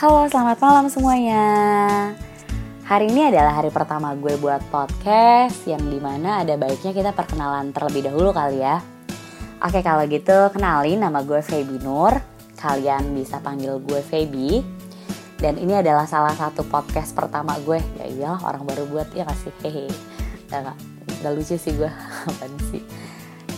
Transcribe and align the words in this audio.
Halo, 0.00 0.24
selamat 0.32 0.64
malam 0.64 0.88
semuanya. 0.88 1.44
Hari 2.88 3.12
ini 3.12 3.28
adalah 3.28 3.60
hari 3.60 3.68
pertama 3.68 4.16
gue 4.16 4.32
buat 4.40 4.64
podcast 4.72 5.68
yang 5.68 5.92
di 5.92 6.00
mana 6.00 6.40
ada 6.40 6.56
baiknya 6.56 6.96
kita 6.96 7.12
perkenalan 7.12 7.68
terlebih 7.68 8.08
dahulu 8.08 8.32
kali 8.32 8.64
ya. 8.64 8.80
Oke, 9.60 9.84
kalau 9.84 10.08
gitu 10.08 10.48
kenalin 10.56 11.04
nama 11.04 11.20
gue 11.20 11.44
Feby 11.44 11.84
Nur. 11.84 12.16
Kalian 12.56 13.12
bisa 13.12 13.44
panggil 13.44 13.76
gue 13.76 14.00
Feby. 14.00 14.64
Dan 15.36 15.60
ini 15.60 15.76
adalah 15.76 16.08
salah 16.08 16.32
satu 16.32 16.64
podcast 16.64 17.12
pertama 17.12 17.60
gue. 17.60 17.84
Ya 18.00 18.08
iyalah 18.08 18.40
orang 18.40 18.64
baru 18.64 18.88
buat 18.88 19.12
ya 19.12 19.28
kasih 19.28 19.52
hehe. 19.68 19.84
Gak, 20.48 20.64
gak, 20.64 20.76
gak 21.20 21.32
lucu 21.36 21.60
sih 21.60 21.76
gue. 21.76 21.92
Apaan 22.32 22.56
sih? 22.72 22.80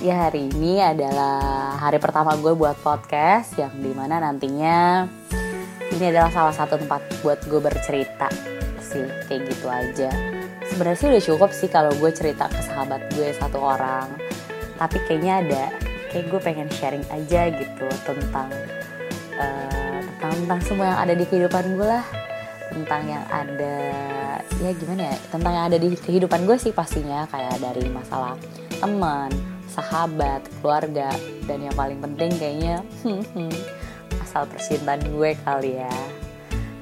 Ya 0.02 0.26
hari 0.26 0.50
ini 0.50 0.82
adalah 0.82 1.78
hari 1.78 2.02
pertama 2.02 2.34
gue 2.34 2.50
buat 2.50 2.74
podcast 2.82 3.54
yang 3.54 3.78
di 3.78 3.94
mana 3.94 4.18
nantinya 4.18 5.06
ini 5.92 6.08
adalah 6.08 6.32
salah 6.32 6.54
satu 6.56 6.80
tempat 6.80 7.04
buat 7.20 7.38
gue 7.44 7.60
bercerita 7.60 8.28
sih 8.80 9.04
kayak 9.28 9.40
gitu 9.48 9.66
aja. 9.68 10.10
Sebenarnya 10.68 10.98
sih 10.98 11.08
udah 11.08 11.24
cukup 11.24 11.50
sih 11.52 11.68
kalau 11.68 11.92
gue 11.96 12.10
cerita 12.12 12.48
ke 12.48 12.60
sahabat 12.64 13.00
gue 13.12 13.32
satu 13.36 13.60
orang. 13.60 14.08
Tapi 14.76 14.96
kayaknya 15.08 15.44
ada 15.44 15.64
kayak 16.12 16.28
gue 16.28 16.40
pengen 16.40 16.68
sharing 16.72 17.04
aja 17.08 17.48
gitu 17.52 17.88
tentang 18.04 18.48
uh, 19.36 20.00
tentang 20.00 20.32
tentang 20.44 20.60
semua 20.64 20.86
yang 20.96 21.00
ada 21.00 21.14
di 21.16 21.24
kehidupan 21.28 21.64
gue 21.76 21.88
lah. 21.88 22.06
Tentang 22.72 23.02
yang 23.04 23.24
ada 23.28 23.78
ya 24.64 24.70
gimana 24.72 25.12
ya 25.12 25.16
tentang 25.28 25.52
yang 25.52 25.64
ada 25.68 25.76
di 25.76 25.88
kehidupan 25.92 26.48
gue 26.48 26.56
sih 26.56 26.72
pastinya. 26.72 27.28
Kayak 27.28 27.60
dari 27.60 27.88
masalah 27.92 28.36
teman 28.80 29.28
sahabat 29.72 30.44
keluarga 30.60 31.08
dan 31.48 31.64
yang 31.64 31.72
paling 31.72 31.96
penting 31.96 32.32
kayaknya 32.36 32.84
asal 34.32 34.48
percintaan 34.48 35.04
gue 35.12 35.36
kali 35.44 35.76
ya. 35.76 35.96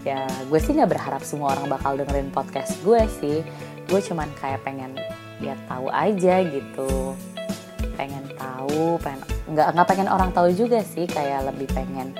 Ya 0.06 0.22
gue 0.46 0.60
sih 0.62 0.70
nggak 0.70 0.94
berharap 0.94 1.26
semua 1.26 1.58
orang 1.58 1.66
bakal 1.66 1.98
dengerin 1.98 2.30
podcast 2.30 2.78
gue 2.86 3.02
sih. 3.18 3.42
Gue 3.90 3.98
cuman 3.98 4.30
kayak 4.38 4.62
pengen 4.62 4.94
ya 5.42 5.58
tahu 5.66 5.90
aja 5.90 6.46
gitu. 6.46 7.18
Pengen 7.98 8.22
tahu 8.38 9.02
pengen 9.02 9.26
nggak 9.50 9.66
nggak 9.74 9.88
pengen 9.90 10.06
orang 10.06 10.30
tahu 10.30 10.54
juga 10.54 10.78
sih. 10.86 11.10
Kayak 11.10 11.50
lebih 11.50 11.66
pengen 11.74 12.14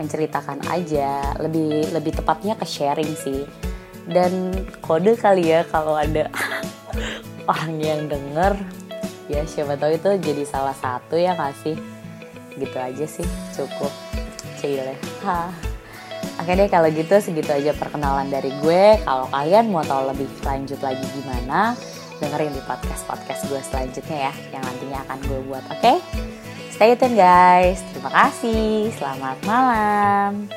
menceritakan 0.00 0.64
aja. 0.72 1.36
Lebih 1.44 1.92
lebih 1.92 2.16
tepatnya 2.16 2.56
ke 2.56 2.64
sharing 2.64 3.12
sih. 3.20 3.44
Dan 4.08 4.64
kode 4.80 5.12
kali 5.20 5.52
ya 5.52 5.68
kalau 5.68 5.92
ada 5.92 6.32
orang 7.52 7.76
yang 7.84 8.08
denger 8.08 8.56
ya 9.28 9.44
siapa 9.44 9.76
tahu 9.76 9.92
itu 9.92 10.08
jadi 10.24 10.44
salah 10.48 10.76
satu 10.76 11.20
ya 11.20 11.36
kasih 11.36 11.76
gitu 12.60 12.76
aja 12.76 13.04
sih 13.08 13.24
cukup 13.56 13.88
Cile. 14.60 14.96
Oke 16.34 16.52
deh 16.58 16.66
kalau 16.66 16.88
gitu 16.90 17.14
segitu 17.22 17.50
aja 17.54 17.72
perkenalan 17.76 18.28
dari 18.28 18.50
gue. 18.58 18.98
Kalau 19.06 19.30
kalian 19.30 19.70
mau 19.70 19.86
tahu 19.86 20.10
lebih 20.10 20.28
lanjut 20.42 20.80
lagi 20.82 21.04
gimana, 21.14 21.78
dengerin 22.18 22.52
di 22.52 22.62
podcast-podcast 22.66 23.46
gue 23.46 23.60
selanjutnya 23.62 24.30
ya, 24.30 24.32
yang 24.56 24.62
nantinya 24.66 24.98
akan 25.08 25.18
gue 25.30 25.40
buat. 25.46 25.64
Oke? 25.70 25.78
Okay? 25.78 25.96
Stay 26.74 26.98
tune 26.98 27.14
guys. 27.14 27.78
Terima 27.94 28.10
kasih. 28.10 28.90
Selamat 28.98 29.38
malam. 29.46 30.50